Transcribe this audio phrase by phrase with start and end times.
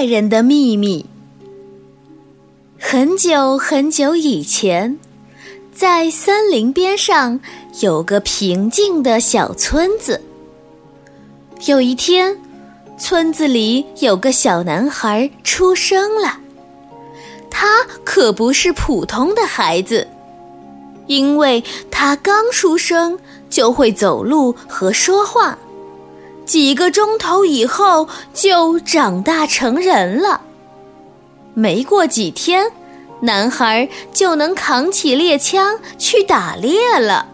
[0.00, 1.04] 猎人的秘密。
[2.78, 4.98] 很久很久以前，
[5.74, 7.38] 在森林边上
[7.80, 10.22] 有个平静的小村子。
[11.66, 12.34] 有一天，
[12.98, 16.38] 村子里有个小男孩出生了。
[17.50, 20.08] 他可不是普通的孩子，
[21.08, 23.18] 因为他刚出生
[23.50, 25.58] 就会走路和说话。
[26.50, 30.40] 几个钟头以后就长大成人了。
[31.54, 32.72] 没过几天，
[33.20, 37.24] 男孩就能扛起猎枪去打猎了。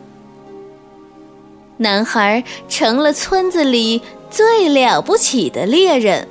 [1.79, 6.29] 男孩成了村子里最了不起的猎人。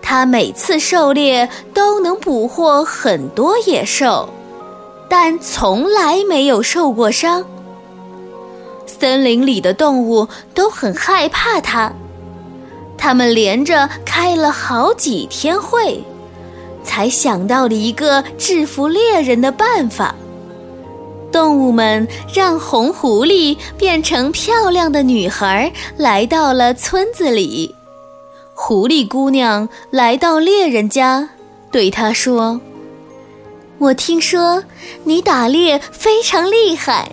[0.00, 4.30] 他每次狩猎都能捕获很多野兽，
[5.06, 7.44] 但从来没有受过伤。
[8.86, 11.92] 森林里的动物都很害怕它，
[12.96, 16.02] 他们连着开了好几天会，
[16.82, 20.14] 才想到了一个制服猎人的办法。
[21.32, 27.74] 动物们让红狐狸变成漂亮的女孩来到了村子里。
[28.54, 31.28] 狐狸姑娘来到猎人家，
[31.72, 32.60] 对他说
[33.78, 34.62] ：“我听说
[35.02, 37.10] 你打猎非常厉害。”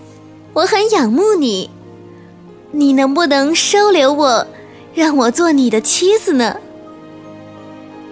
[0.54, 1.70] 我很仰慕你，
[2.72, 4.46] 你能不能收留我，
[4.94, 6.58] 让我做你的妻子呢？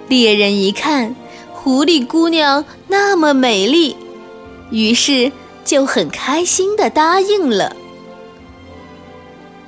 [0.07, 1.13] 猎人一看
[1.53, 3.95] 狐狸姑娘那么美丽，
[4.71, 5.31] 于是
[5.65, 7.75] 就很开心的答应了。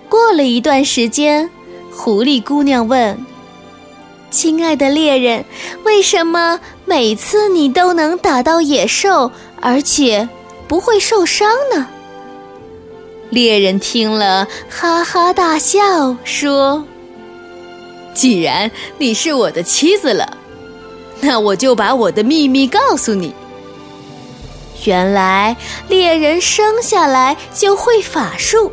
[0.08, 1.49] 过了一段时间，
[1.94, 3.17] 狐狸姑娘问
[4.31, 5.44] ：“亲爱的猎人，
[5.83, 9.30] 为什么每次你都能打到野兽，
[9.61, 10.27] 而且
[10.67, 11.86] 不会受伤呢？”
[13.32, 16.84] 猎人听了，哈哈大笑，说
[18.14, 20.38] ：“既然你是我的妻子了，
[21.22, 23.34] 那我就把我的秘密告诉你。
[24.83, 25.55] 原来
[25.88, 28.70] 猎人生下来就会法术，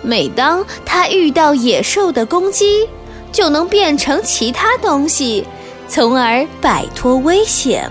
[0.00, 2.88] 每当他遇到野兽的攻击，
[3.32, 5.44] 就能变成其他东西，
[5.88, 7.90] 从而摆脱危险。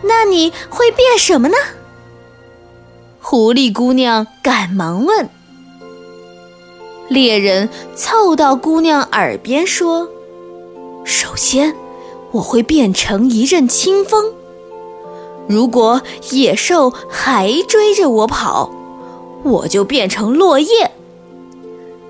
[0.00, 1.56] 那你会变什么呢？”
[3.34, 5.28] 狐狸姑娘赶忙问
[7.10, 10.08] ：“猎人凑到姑娘耳边说
[11.04, 11.74] ：‘首先，
[12.30, 14.32] 我会变成一阵清风。
[15.48, 16.00] 如果
[16.30, 18.70] 野兽还追着我跑，
[19.42, 20.92] 我就变成落叶。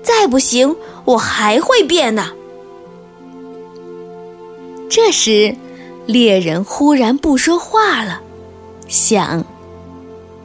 [0.03, 0.75] 再不行，
[1.05, 2.33] 我还会变呢。’
[4.87, 5.55] 这时，
[6.05, 8.21] 猎人忽然不说话了，
[8.87, 9.43] 想。”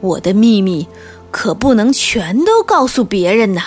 [0.01, 0.87] 我的秘密
[1.29, 3.61] 可不能全都告诉别人呐，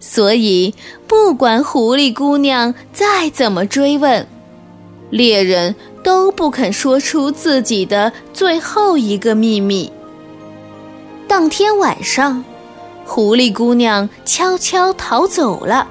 [0.00, 0.74] 所以
[1.06, 4.26] 不管狐狸姑娘再怎么追问，
[5.10, 9.90] 猎人都不肯说出自己的最后一个秘密。
[11.28, 12.44] 当天晚上，
[13.06, 15.88] 狐狸姑娘悄悄逃走了，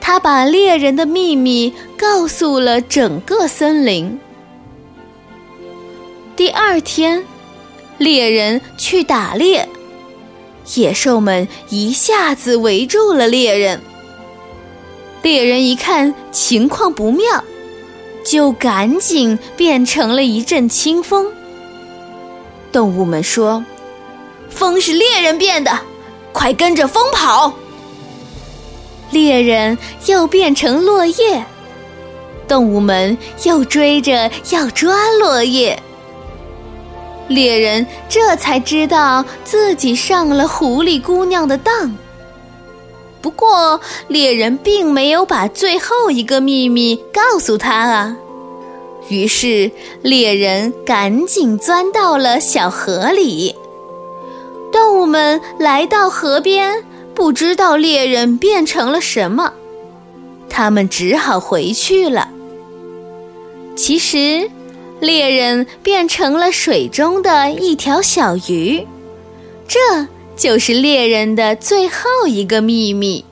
[0.00, 4.18] 她把猎人的秘密告诉了整个森林。
[6.36, 7.24] 第二天。
[8.00, 9.68] 猎人去打猎，
[10.74, 13.78] 野兽们一下子围住了猎人。
[15.20, 17.44] 猎人一看情况不妙，
[18.24, 21.30] 就赶紧变成了一阵清风。
[22.72, 23.62] 动物们说
[24.48, 25.78] ：“风是猎人变的，
[26.32, 27.52] 快跟着风跑！”
[29.12, 31.44] 猎人又变成落叶，
[32.48, 35.78] 动物们又追着要抓落叶。
[37.30, 41.96] 猎人这才知道自己上了狐狸姑娘的当。
[43.22, 48.16] 不过，猎人并没有把最后一个秘密告诉他啊。
[49.08, 49.70] 于是，
[50.02, 53.54] 猎人赶紧钻到了小河里。
[54.72, 56.82] 动物们来到河边，
[57.14, 59.52] 不知道猎人变成了什么，
[60.48, 62.28] 他们只好回去了。
[63.76, 64.50] 其实。
[65.00, 68.86] 猎人变成了水中的一条小鱼，
[69.66, 70.06] 这
[70.36, 73.24] 就是猎人的最后一个秘密。